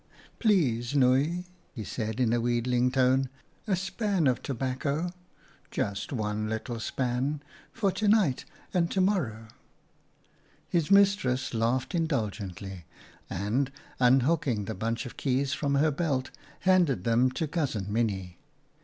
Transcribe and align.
please, 0.39 0.93
Nooi!" 0.95 1.45
he 1.75 1.83
said 1.83 2.19
in 2.19 2.33
a 2.33 2.41
wheedling 2.41 2.89
tone," 2.89 3.29
a 3.67 3.75
span 3.75 4.25
of 4.25 4.41
tobacco— 4.41 5.11
just 5.69 6.11
one 6.11 6.49
little 6.49 6.79
span 6.79 7.43
for 7.71 7.91
to 7.91 8.07
night 8.07 8.43
and 8.73 8.89
to 8.89 8.99
morrow." 8.99 9.47
His 10.67 10.89
mistress 10.89 11.53
laughed 11.53 11.93
indulgently, 11.93 12.85
and, 13.29 13.71
un 13.99 14.21
hooking 14.21 14.65
the 14.65 14.73
bunch 14.73 15.05
of 15.05 15.17
keys 15.17 15.53
from 15.53 15.75
her 15.75 15.91
belt, 15.91 16.31
handed 16.61 17.03
them 17.03 17.29
to 17.33 17.47
Cousin 17.47 17.85
Minnie. 17.87 18.39